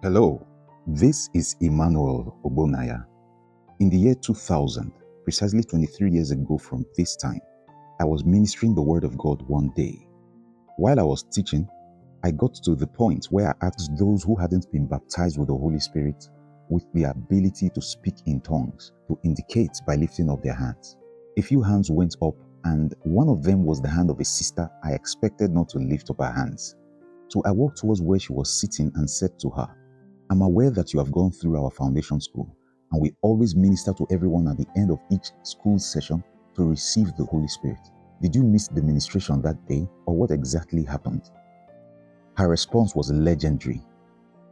Hello, 0.00 0.46
this 0.86 1.28
is 1.34 1.56
Emmanuel 1.60 2.38
Obonaya. 2.44 3.04
In 3.80 3.90
the 3.90 3.96
year 3.96 4.14
2000, 4.14 4.92
precisely 5.24 5.64
23 5.64 6.12
years 6.12 6.30
ago 6.30 6.56
from 6.56 6.86
this 6.96 7.16
time, 7.16 7.40
I 8.00 8.04
was 8.04 8.24
ministering 8.24 8.76
the 8.76 8.80
Word 8.80 9.02
of 9.02 9.18
God 9.18 9.42
one 9.48 9.72
day. 9.74 10.06
While 10.76 11.00
I 11.00 11.02
was 11.02 11.24
teaching, 11.24 11.66
I 12.22 12.30
got 12.30 12.54
to 12.62 12.76
the 12.76 12.86
point 12.86 13.26
where 13.30 13.48
I 13.48 13.66
asked 13.66 13.90
those 13.98 14.22
who 14.22 14.36
hadn't 14.36 14.70
been 14.70 14.86
baptized 14.86 15.36
with 15.36 15.48
the 15.48 15.56
Holy 15.56 15.80
Spirit 15.80 16.28
with 16.70 16.86
the 16.94 17.10
ability 17.10 17.68
to 17.70 17.82
speak 17.82 18.14
in 18.26 18.40
tongues 18.40 18.92
to 19.08 19.18
indicate 19.24 19.80
by 19.84 19.96
lifting 19.96 20.30
up 20.30 20.44
their 20.44 20.54
hands. 20.54 20.96
A 21.38 21.42
few 21.42 21.60
hands 21.60 21.90
went 21.90 22.14
up, 22.22 22.36
and 22.62 22.94
one 23.02 23.28
of 23.28 23.42
them 23.42 23.64
was 23.64 23.82
the 23.82 23.88
hand 23.88 24.10
of 24.10 24.20
a 24.20 24.24
sister 24.24 24.70
I 24.84 24.92
expected 24.92 25.50
not 25.50 25.68
to 25.70 25.78
lift 25.78 26.08
up 26.08 26.20
her 26.20 26.30
hands. 26.30 26.76
So 27.30 27.42
I 27.44 27.50
walked 27.50 27.78
towards 27.78 28.00
where 28.00 28.20
she 28.20 28.32
was 28.32 28.60
sitting 28.60 28.92
and 28.94 29.10
said 29.10 29.36
to 29.40 29.50
her, 29.50 29.68
I'm 30.30 30.42
aware 30.42 30.70
that 30.70 30.92
you 30.92 30.98
have 30.98 31.10
gone 31.10 31.30
through 31.30 31.62
our 31.62 31.70
foundation 31.70 32.20
school, 32.20 32.54
and 32.92 33.00
we 33.00 33.14
always 33.22 33.56
minister 33.56 33.94
to 33.94 34.06
everyone 34.10 34.46
at 34.48 34.58
the 34.58 34.66
end 34.76 34.90
of 34.90 35.00
each 35.10 35.30
school 35.42 35.78
session 35.78 36.22
to 36.54 36.64
receive 36.64 37.14
the 37.16 37.24
Holy 37.24 37.48
Spirit. 37.48 37.80
Did 38.20 38.36
you 38.36 38.42
miss 38.42 38.68
the 38.68 38.82
ministration 38.82 39.40
that 39.42 39.66
day, 39.66 39.88
or 40.04 40.14
what 40.14 40.30
exactly 40.30 40.84
happened? 40.84 41.30
Her 42.36 42.48
response 42.48 42.94
was 42.94 43.10
legendary. 43.10 43.82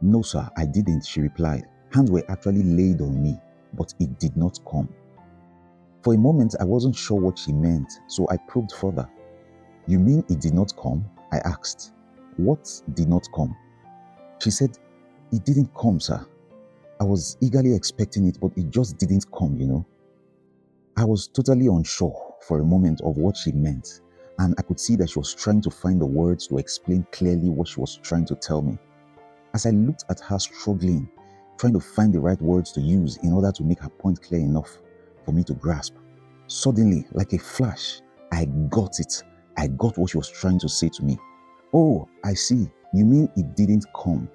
No, 0.01 0.23
sir, 0.23 0.49
I 0.57 0.65
didn't, 0.65 1.05
she 1.05 1.21
replied. 1.21 1.65
Hands 1.93 2.09
were 2.09 2.23
actually 2.29 2.63
laid 2.63 3.01
on 3.01 3.21
me, 3.21 3.37
but 3.73 3.93
it 3.99 4.19
did 4.19 4.35
not 4.35 4.59
come. 4.69 4.89
For 6.01 6.13
a 6.15 6.17
moment, 6.17 6.55
I 6.59 6.63
wasn't 6.63 6.95
sure 6.95 7.19
what 7.19 7.37
she 7.37 7.53
meant, 7.53 7.91
so 8.07 8.27
I 8.29 8.37
probed 8.47 8.71
further. 8.71 9.07
You 9.85 9.99
mean 9.99 10.23
it 10.29 10.39
did 10.39 10.53
not 10.53 10.75
come? 10.75 11.05
I 11.31 11.37
asked. 11.39 11.93
What 12.37 12.67
did 12.93 13.09
not 13.09 13.27
come? 13.35 13.55
She 14.39 14.51
said, 14.51 14.77
It 15.31 15.43
didn't 15.43 15.73
come, 15.75 15.99
sir. 15.99 16.25
I 16.99 17.03
was 17.03 17.37
eagerly 17.41 17.75
expecting 17.75 18.27
it, 18.27 18.39
but 18.41 18.51
it 18.55 18.69
just 18.69 18.97
didn't 18.97 19.25
come, 19.31 19.55
you 19.57 19.67
know. 19.67 19.85
I 20.95 21.03
was 21.03 21.27
totally 21.27 21.67
unsure 21.67 22.35
for 22.41 22.59
a 22.59 22.63
moment 22.63 23.01
of 23.01 23.17
what 23.17 23.37
she 23.37 23.51
meant, 23.51 24.01
and 24.39 24.55
I 24.57 24.61
could 24.61 24.79
see 24.79 24.95
that 24.95 25.09
she 25.09 25.19
was 25.19 25.33
trying 25.33 25.61
to 25.61 25.69
find 25.69 26.01
the 26.01 26.05
words 26.05 26.47
to 26.47 26.57
explain 26.57 27.05
clearly 27.11 27.49
what 27.49 27.67
she 27.67 27.79
was 27.79 27.97
trying 27.97 28.25
to 28.25 28.35
tell 28.35 28.61
me. 28.61 28.77
As 29.53 29.65
I 29.65 29.71
looked 29.71 30.05
at 30.09 30.19
her 30.21 30.39
struggling, 30.39 31.09
trying 31.57 31.73
to 31.73 31.79
find 31.79 32.13
the 32.13 32.19
right 32.19 32.41
words 32.41 32.71
to 32.73 32.81
use 32.81 33.17
in 33.17 33.33
order 33.33 33.51
to 33.51 33.63
make 33.63 33.79
her 33.79 33.89
point 33.89 34.21
clear 34.21 34.41
enough 34.41 34.77
for 35.25 35.33
me 35.33 35.43
to 35.43 35.53
grasp, 35.53 35.93
suddenly, 36.47 37.05
like 37.11 37.33
a 37.33 37.37
flash, 37.37 38.01
I 38.31 38.45
got 38.69 38.99
it. 38.99 39.23
I 39.57 39.67
got 39.67 39.97
what 39.97 40.11
she 40.11 40.17
was 40.17 40.29
trying 40.29 40.59
to 40.59 40.69
say 40.69 40.89
to 40.89 41.03
me. 41.03 41.17
Oh, 41.73 42.07
I 42.23 42.33
see. 42.33 42.69
You 42.93 43.05
mean 43.05 43.29
it 43.35 43.55
didn't 43.55 43.85
come? 43.95 44.29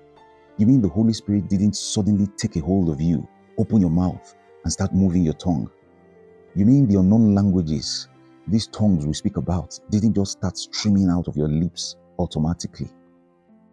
You 0.59 0.67
mean 0.67 0.83
the 0.83 0.89
Holy 0.89 1.13
Spirit 1.15 1.49
didn't 1.49 1.75
suddenly 1.75 2.27
take 2.37 2.57
a 2.57 2.61
hold 2.61 2.91
of 2.91 3.01
you, 3.01 3.27
open 3.59 3.81
your 3.81 3.91
mouth, 3.91 4.35
and 4.65 4.73
start 4.73 4.95
moving 4.95 5.25
your 5.25 5.35
tongue? 5.35 5.71
You 6.55 6.67
mean 6.67 6.87
the 6.87 7.01
unknown 7.01 7.35
languages, 7.35 8.09
these 8.47 8.67
tongues 8.67 9.07
we 9.07 9.15
speak 9.15 9.39
about, 9.39 9.79
didn't 9.91 10.15
just 10.15 10.33
start 10.33 10.59
streaming 10.59 11.09
out 11.09 11.27
of 11.27 11.37
your 11.37 11.49
lips 11.49 11.97
automatically? 12.19 12.91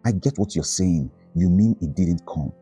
I 0.06 0.12
get 0.12 0.38
what 0.38 0.54
you're 0.54 0.64
saying. 0.64 1.10
You 1.34 1.50
mean 1.50 1.76
it 1.82 1.94
didn't 1.94 2.24
come. 2.26 2.52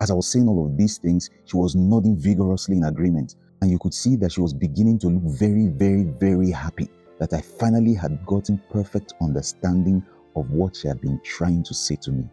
As 0.00 0.10
I 0.10 0.14
was 0.14 0.26
saying 0.26 0.48
all 0.48 0.66
of 0.66 0.76
these 0.76 0.96
things, 0.96 1.28
she 1.44 1.56
was 1.56 1.74
nodding 1.76 2.16
vigorously 2.16 2.78
in 2.78 2.84
agreement, 2.84 3.36
and 3.60 3.70
you 3.70 3.78
could 3.78 3.94
see 3.94 4.16
that 4.16 4.32
she 4.32 4.40
was 4.40 4.54
beginning 4.54 4.98
to 5.00 5.08
look 5.08 5.22
very, 5.38 5.68
very, 5.68 6.04
very 6.04 6.50
happy 6.50 6.88
that 7.18 7.32
I 7.34 7.42
finally 7.42 7.94
had 7.94 8.24
gotten 8.24 8.60
perfect 8.70 9.14
understanding 9.20 10.02
of 10.34 10.50
what 10.50 10.76
she 10.76 10.88
had 10.88 11.00
been 11.00 11.20
trying 11.22 11.62
to 11.64 11.74
say 11.74 11.96
to 11.96 12.12
me. 12.12 12.24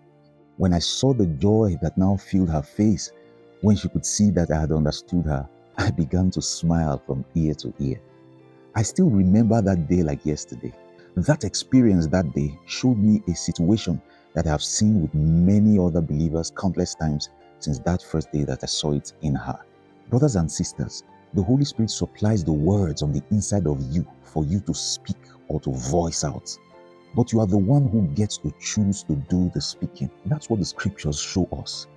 When 0.58 0.74
I 0.74 0.80
saw 0.80 1.14
the 1.14 1.26
joy 1.26 1.78
that 1.82 1.98
now 1.98 2.16
filled 2.16 2.50
her 2.50 2.62
face, 2.62 3.12
when 3.62 3.76
she 3.76 3.90
could 3.90 4.06
see 4.06 4.30
that 4.32 4.52
I 4.52 4.60
had 4.62 4.72
understood 4.72 5.26
her, 5.26 5.50
I 5.78 5.90
began 6.02 6.30
to 6.32 6.42
smile 6.42 7.02
from 7.06 7.26
ear 7.34 7.56
to 7.56 7.74
ear. 7.80 8.00
I 8.76 8.84
still 8.84 9.10
remember 9.10 9.62
that 9.62 9.88
day 9.88 10.04
like 10.04 10.26
yesterday. 10.26 10.74
That 11.16 11.44
experience 11.44 12.08
that 12.08 12.34
day 12.34 12.58
showed 12.66 12.98
me 12.98 13.22
a 13.28 13.34
situation 13.34 14.02
that 14.36 14.46
I 14.46 14.50
have 14.50 14.64
seen 14.64 15.02
with 15.02 15.14
many 15.14 15.80
other 15.80 16.02
believers 16.02 16.52
countless 16.56 16.96
times 16.96 17.30
since 17.60 17.80
that 17.80 18.04
first 18.04 18.32
day 18.32 18.44
that 18.44 18.64
I 18.64 18.68
saw 18.68 18.94
it 18.94 19.14
in 19.22 19.36
her. 19.36 19.60
Brothers 20.10 20.36
and 20.36 20.52
sisters, 20.52 21.04
the 21.34 21.42
Holy 21.42 21.66
Spirit 21.66 21.90
supplies 21.90 22.44
the 22.44 22.54
words 22.54 23.02
on 23.02 23.12
the 23.12 23.24
inside 23.32 23.66
of 23.66 23.82
you 23.92 24.06
for 24.22 24.44
you 24.46 24.60
to 24.62 24.74
speak 24.74 25.18
or 25.48 25.60
to 25.62 25.72
voice 25.72 26.24
out 26.24 26.56
but 27.16 27.32
you 27.32 27.40
are 27.40 27.48
the 27.48 27.58
one 27.58 27.88
who 27.88 28.02
gets 28.10 28.38
to 28.40 28.54
choose 28.60 29.04
to 29.04 29.16
do 29.30 29.52
the 29.54 29.62
speaking. 29.62 30.10
That's 30.26 30.50
what 30.50 30.60
the 30.60 30.66
scriptures 30.66 31.20
show 31.20 31.48
us. 31.52 31.88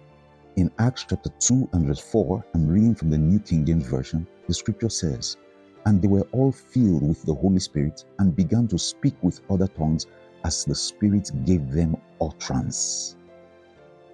In 0.56 0.70
Acts 0.78 1.06
chapter 1.08 1.30
2 1.38 1.70
and 1.72 1.86
verse 1.86 2.00
4, 2.00 2.44
I'm 2.54 2.66
reading 2.66 2.94
from 2.94 3.10
the 3.10 3.18
New 3.18 3.38
King 3.38 3.64
James 3.64 3.86
Version, 3.86 4.26
the 4.46 4.54
scripture 4.54 4.88
says, 4.88 5.36
And 5.84 6.00
they 6.00 6.08
were 6.08 6.26
all 6.32 6.52
filled 6.52 7.06
with 7.06 7.22
the 7.24 7.34
Holy 7.34 7.58
Spirit 7.58 8.04
and 8.18 8.36
began 8.36 8.66
to 8.68 8.78
speak 8.78 9.14
with 9.22 9.40
other 9.50 9.68
tongues 9.68 10.06
as 10.44 10.64
the 10.64 10.74
Spirit 10.74 11.30
gave 11.44 11.70
them 11.70 11.96
utterance. 12.20 13.16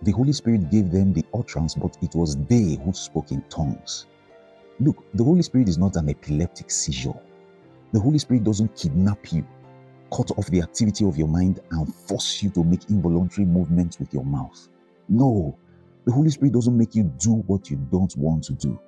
The 0.02 0.12
Holy 0.12 0.32
Spirit 0.32 0.70
gave 0.70 0.90
them 0.90 1.12
the 1.12 1.24
utterance, 1.32 1.74
but 1.74 1.96
it 2.02 2.14
was 2.14 2.36
they 2.48 2.78
who 2.84 2.92
spoke 2.92 3.30
in 3.30 3.42
tongues. 3.42 4.06
Look, 4.80 5.04
the 5.14 5.22
Holy 5.22 5.42
Spirit 5.42 5.68
is 5.68 5.78
not 5.78 5.96
an 5.96 6.08
epileptic 6.08 6.70
seizure. 6.70 7.20
The 7.92 8.00
Holy 8.00 8.18
Spirit 8.18 8.42
doesn't 8.42 8.74
kidnap 8.74 9.32
you 9.32 9.46
cut 10.14 10.30
off 10.38 10.46
the 10.48 10.60
activity 10.60 11.06
of 11.06 11.16
your 11.16 11.28
mind 11.28 11.60
and 11.70 11.94
force 11.94 12.42
you 12.42 12.50
to 12.50 12.64
make 12.64 12.88
involuntary 12.90 13.46
movements 13.46 13.98
with 13.98 14.12
your 14.12 14.24
mouth. 14.24 14.68
No, 15.08 15.58
the 16.04 16.12
Holy 16.12 16.30
Spirit 16.30 16.54
doesn't 16.54 16.76
make 16.76 16.94
you 16.94 17.04
do 17.18 17.42
what 17.46 17.70
you 17.70 17.76
don't 17.90 18.14
want 18.16 18.44
to 18.44 18.52
do. 18.54 18.78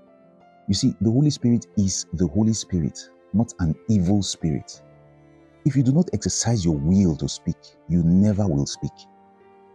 You 0.69 0.75
see, 0.75 0.95
the 1.01 1.11
Holy 1.11 1.31
Spirit 1.31 1.67
is 1.77 2.07
the 2.15 2.27
Holy 2.27 2.53
Spirit, 2.53 2.99
not 3.33 3.53
an 3.61 3.75
evil 3.89 4.23
spirit. 4.23 4.83
If 5.65 5.77
you 5.77 5.83
do 5.83 5.93
not 5.93 6.11
exercise 6.13 6.65
your 6.65 6.77
will 6.77 7.17
to 7.17 7.29
speak, 7.29 7.57
you 7.89 8.03
never 8.03 8.47
will 8.47 8.67
speak. 8.67 8.93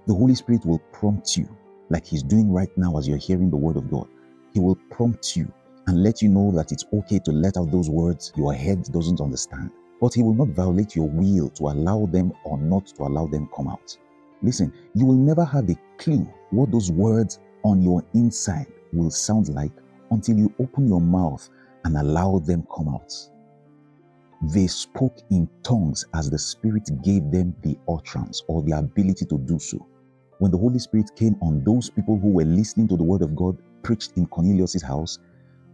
The 0.08 0.14
Holy 0.14 0.36
Spirit 0.36 0.66
will 0.66 0.80
prompt 0.92 1.38
you, 1.38 1.48
like 1.90 2.06
He's 2.06 2.24
doing 2.24 2.52
right 2.52 2.76
now 2.78 2.98
as 2.98 3.08
you're 3.08 3.18
hearing 3.18 3.50
the 3.50 3.58
Word 3.58 3.78
of 3.78 3.90
God. 3.90 4.08
He 4.54 4.60
will 4.60 4.78
prompt 4.92 5.36
you 5.36 5.52
and 5.88 6.04
let 6.04 6.22
you 6.22 6.30
know 6.30 6.52
that 6.52 6.72
it's 6.72 6.86
okay 6.94 7.20
to 7.20 7.32
let 7.32 7.58
out 7.58 7.72
those 7.72 7.90
words 7.90 8.32
your 8.36 8.54
head 8.54 8.84
doesn't 8.92 9.22
understand. 9.22 9.72
But 10.02 10.14
he 10.14 10.24
will 10.24 10.34
not 10.34 10.50
violate 10.50 10.96
your 10.96 11.10
will 11.10 11.50
to 11.50 11.64
allow 11.70 12.06
them 12.08 12.34
or 12.46 12.58
not 12.58 12.88
to 12.88 13.04
allow 13.04 13.28
them 13.28 13.50
come 13.56 13.68
out. 13.68 13.98
Listen, 14.42 14.74
you 14.96 15.06
will 15.06 15.16
never 15.16 15.44
have 15.44 15.70
a 15.70 15.76
clue 15.98 16.28
what 16.52 16.72
those 16.72 16.92
words 16.92 17.40
on 17.64 17.82
your 17.82 18.04
inside 18.14 18.68
will 18.94 19.12
sound 19.12 19.50
like 19.50 19.72
until 20.12 20.38
you 20.38 20.54
open 20.60 20.88
your 20.88 21.02
mouth 21.02 21.50
and 21.86 21.98
allow 21.98 22.40
them 22.40 22.66
come 22.76 22.90
out. 22.90 23.14
They 24.42 24.68
spoke 24.68 25.18
in 25.32 25.50
tongues 25.64 26.06
as 26.14 26.30
the 26.30 26.40
Spirit 26.40 26.90
gave 27.04 27.30
them 27.30 27.54
the 27.62 27.78
utterance 27.90 28.42
or 28.48 28.64
the 28.64 28.72
ability 28.78 29.26
to 29.26 29.38
do 29.40 29.60
so. 29.60 29.86
When 30.40 30.52
the 30.52 30.58
Holy 30.58 30.80
Spirit 30.80 31.12
came 31.18 31.36
on 31.42 31.64
those 31.66 31.90
people 31.90 32.18
who 32.18 32.30
were 32.30 32.46
listening 32.46 32.88
to 32.90 32.98
the 32.98 33.04
word 33.04 33.22
of 33.22 33.36
God 33.36 33.58
preached 33.84 34.14
in 34.16 34.28
Cornelius' 34.28 34.82
house, 34.82 35.20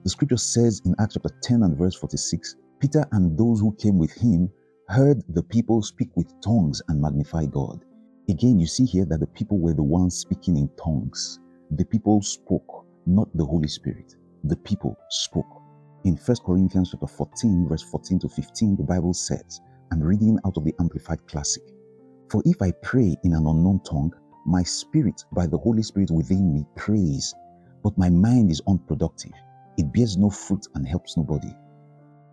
the 0.03 0.09
scripture 0.09 0.37
says 0.37 0.81
in 0.85 0.95
Acts 0.99 1.13
chapter 1.13 1.29
10 1.43 1.63
and 1.63 1.77
verse 1.77 1.95
46 1.95 2.55
Peter 2.79 3.05
and 3.13 3.37
those 3.37 3.59
who 3.61 3.75
came 3.75 3.97
with 3.97 4.11
him 4.13 4.49
heard 4.89 5.23
the 5.29 5.43
people 5.43 5.81
speak 5.81 6.09
with 6.15 6.31
tongues 6.41 6.81
and 6.89 7.01
magnify 7.01 7.45
God. 7.45 7.83
Again, 8.29 8.59
you 8.59 8.67
see 8.67 8.85
here 8.85 9.05
that 9.05 9.19
the 9.19 9.27
people 9.27 9.59
were 9.59 9.73
the 9.73 9.83
ones 9.83 10.17
speaking 10.17 10.57
in 10.57 10.69
tongues. 10.83 11.39
The 11.71 11.85
people 11.85 12.21
spoke, 12.21 12.85
not 13.05 13.29
the 13.35 13.45
Holy 13.45 13.67
Spirit. 13.67 14.15
The 14.43 14.57
people 14.57 14.97
spoke. 15.09 15.61
In 16.03 16.17
1 16.17 16.37
Corinthians 16.45 16.91
chapter 16.91 17.07
14, 17.07 17.67
verse 17.69 17.83
14 17.83 18.19
to 18.19 18.29
15, 18.29 18.75
the 18.77 18.83
Bible 18.83 19.13
says, 19.13 19.61
I'm 19.91 20.01
reading 20.01 20.37
out 20.45 20.57
of 20.57 20.65
the 20.65 20.75
Amplified 20.79 21.25
Classic. 21.27 21.63
For 22.29 22.43
if 22.45 22.61
I 22.61 22.71
pray 22.83 23.15
in 23.23 23.33
an 23.33 23.47
unknown 23.47 23.81
tongue, 23.89 24.13
my 24.45 24.63
spirit 24.63 25.23
by 25.31 25.47
the 25.47 25.57
Holy 25.57 25.83
Spirit 25.83 26.11
within 26.11 26.53
me 26.53 26.66
prays, 26.75 27.33
but 27.83 27.97
my 27.97 28.09
mind 28.09 28.51
is 28.51 28.61
unproductive. 28.67 29.33
It 29.78 29.91
bears 29.93 30.17
no 30.17 30.29
fruit 30.29 30.67
and 30.75 30.87
helps 30.87 31.17
nobody. 31.17 31.53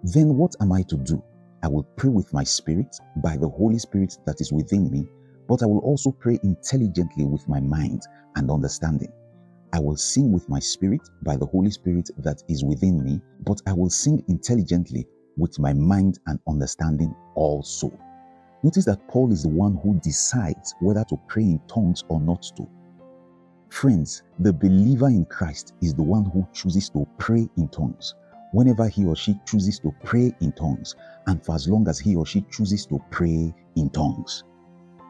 Then 0.04 0.36
what 0.36 0.56
am 0.60 0.72
I 0.72 0.82
to 0.82 0.96
do? 0.96 1.22
I 1.62 1.68
will 1.68 1.84
pray 1.96 2.10
with 2.10 2.32
my 2.34 2.42
spirit 2.42 2.96
by 3.18 3.36
the 3.36 3.48
Holy 3.48 3.78
Spirit 3.78 4.18
that 4.26 4.40
is 4.40 4.52
within 4.52 4.90
me, 4.90 5.06
but 5.48 5.62
I 5.62 5.66
will 5.66 5.78
also 5.78 6.10
pray 6.10 6.40
intelligently 6.42 7.24
with 7.24 7.48
my 7.48 7.60
mind 7.60 8.02
and 8.34 8.50
understanding. 8.50 9.12
I 9.72 9.78
will 9.78 9.96
sing 9.96 10.32
with 10.32 10.48
my 10.48 10.58
spirit 10.58 11.02
by 11.22 11.36
the 11.36 11.46
Holy 11.46 11.70
Spirit 11.70 12.10
that 12.18 12.42
is 12.48 12.64
within 12.64 13.04
me, 13.04 13.20
but 13.44 13.62
I 13.64 13.72
will 13.72 13.90
sing 13.90 14.24
intelligently 14.26 15.06
with 15.36 15.60
my 15.60 15.72
mind 15.72 16.18
and 16.26 16.40
understanding 16.48 17.14
also. 17.36 17.96
Notice 18.64 18.84
that 18.86 19.06
Paul 19.08 19.30
is 19.30 19.44
the 19.44 19.50
one 19.50 19.76
who 19.76 20.00
decides 20.00 20.74
whether 20.80 21.04
to 21.04 21.16
pray 21.28 21.44
in 21.44 21.60
tongues 21.68 22.02
or 22.08 22.20
not 22.20 22.42
to. 22.56 22.68
Friends, 23.70 24.24
the 24.40 24.52
believer 24.52 25.06
in 25.08 25.24
Christ 25.26 25.74
is 25.80 25.94
the 25.94 26.02
one 26.02 26.24
who 26.24 26.44
chooses 26.52 26.90
to 26.90 27.06
pray 27.18 27.48
in 27.56 27.68
tongues 27.68 28.16
whenever 28.52 28.88
he 28.88 29.06
or 29.06 29.16
she 29.16 29.38
chooses 29.46 29.80
to 29.80 29.94
pray 30.04 30.32
in 30.40 30.52
tongues, 30.52 30.96
and 31.28 31.44
for 31.44 31.56
as 31.56 31.68
long 31.68 31.88
as 31.88 31.98
he 32.00 32.16
or 32.16 32.26
she 32.26 32.42
chooses 32.52 32.86
to 32.86 33.00
pray 33.10 33.54
in 33.76 33.90
tongues. 33.90 34.44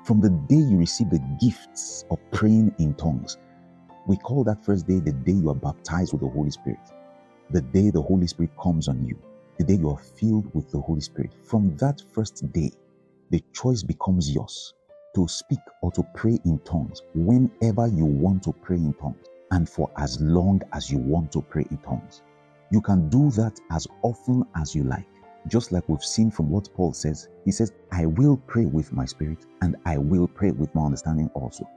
From 0.05 0.21
the 0.21 0.31
day 0.31 0.57
you 0.57 0.79
receive 0.79 1.11
the 1.11 1.21
gifts 1.41 2.05
of 2.11 2.19
praying 2.33 2.75
in 2.79 2.95
tongues, 2.95 3.37
We 4.07 4.17
call 4.17 4.43
that 4.45 4.65
first 4.65 4.89
day 4.89 4.99
the 4.99 5.13
day 5.13 5.33
you 5.33 5.51
are 5.51 5.55
baptized 5.55 6.13
with 6.13 6.23
the 6.23 6.29
Holy 6.29 6.51
Spirit, 6.51 6.81
the 7.51 7.63
day 7.63 7.91
the 7.91 8.03
Holy 8.03 8.27
Spirit 8.27 8.51
comes 8.61 8.89
on 8.89 9.07
you, 9.07 9.17
the 9.59 9.65
day 9.65 9.75
you 9.75 9.91
are 9.91 9.99
filled 9.99 10.53
with 10.55 10.71
the 10.73 10.81
Holy 10.81 11.01
Spirit. 11.03 11.33
From 11.45 11.77
that 11.79 12.03
first 12.13 12.53
day, 12.53 12.73
the 13.31 13.43
choice 13.55 13.83
becomes 13.83 14.35
yours 14.35 14.75
to 15.15 15.29
speak 15.29 15.61
or 15.83 15.93
to 15.93 16.05
pray 16.17 16.39
in 16.45 16.59
tongues 16.61 17.03
whenever 17.15 17.87
you 17.89 18.07
want 18.07 18.43
to 18.45 18.53
pray 18.55 18.77
in 18.79 18.95
tongues 18.95 19.27
and 19.53 19.69
for 19.69 19.91
as 19.99 20.21
long 20.21 20.61
as 20.73 20.91
you 20.91 20.99
want 20.99 21.33
to 21.33 21.43
pray 21.43 21.67
in 21.71 21.79
tongues. 21.79 22.23
You 22.73 22.81
can 22.81 23.11
do 23.11 23.31
that 23.33 23.61
as 23.71 23.87
often 24.01 24.45
as 24.57 24.75
you 24.75 24.85
like. 24.85 25.07
Just 25.47 25.73
like 25.73 25.87
we've 25.91 26.03
seen 26.03 26.31
from 26.31 26.49
what 26.49 26.73
Paul 26.73 26.95
says, 26.95 27.29
he 27.45 27.51
says, 27.51 27.71
I 27.93 28.07
will 28.07 28.39
pray 28.47 28.65
with 28.65 28.95
my 28.95 29.05
spirit 29.05 29.45
and 29.61 29.77
I 29.85 29.99
will 29.99 30.27
pray 30.27 30.53
with 30.53 30.75
my 30.75 30.83
understanding 30.87 31.29
also. 31.35 31.69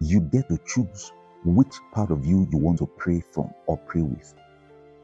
You 0.00 0.20
get 0.20 0.50
to 0.50 0.58
choose 0.66 1.10
which 1.46 1.74
part 1.94 2.10
of 2.10 2.26
you 2.26 2.46
you 2.52 2.58
want 2.58 2.78
to 2.80 2.86
pray 2.86 3.22
from 3.32 3.50
or 3.66 3.78
pray 3.78 4.02
with. 4.02 4.34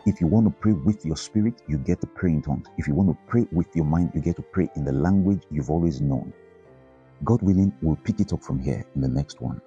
If 0.05 0.21
you 0.21 0.27
want 0.27 0.47
to 0.47 0.51
pray 0.51 0.73
with 0.73 1.07
your 1.07 1.17
spirit, 1.17 1.63
you 1.67 1.79
get 1.79 2.03
to 2.03 2.07
pray 2.07 2.33
in 2.33 2.43
tongues. 2.43 2.67
If 2.77 2.87
you 2.87 2.95
want 2.95 3.09
to 3.09 3.17
pray 3.27 3.47
with 3.51 3.75
your 3.75 3.87
mind, 3.87 4.11
you 4.15 4.21
get 4.21 4.37
to 4.37 4.43
pray 4.43 4.69
in 4.77 4.85
the 4.85 4.93
language 4.93 5.45
you've 5.51 5.71
always 5.71 6.03
known. 6.03 6.31
God 7.25 7.41
willing, 7.41 7.73
we'll 7.81 7.97
pick 7.97 8.21
it 8.21 8.35
up 8.35 8.43
from 8.43 8.61
here 8.61 8.85
in 8.95 9.01
the 9.01 9.09
next 9.09 9.41
one. 9.41 9.63